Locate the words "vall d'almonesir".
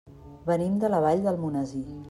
1.05-1.87